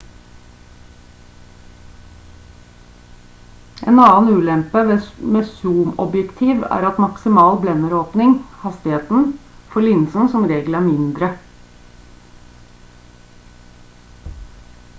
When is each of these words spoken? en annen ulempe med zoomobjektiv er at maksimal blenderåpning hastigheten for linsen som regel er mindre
en 3.91 3.99
annen 4.03 4.31
ulempe 4.37 4.83
med 5.33 5.49
zoomobjektiv 5.49 6.63
er 6.77 6.87
at 6.89 7.01
maksimal 7.05 7.59
blenderåpning 7.65 8.33
hastigheten 8.63 9.29
for 9.75 9.87
linsen 9.89 10.31
som 10.35 10.49
regel 10.53 10.79
er 10.81 10.85
mindre 10.89 11.31